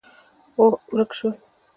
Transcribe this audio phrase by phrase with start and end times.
[0.57, 1.35] او، ورک شول